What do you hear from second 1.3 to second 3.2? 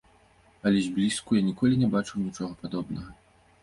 я ніколі не бачыў нічога падобнага.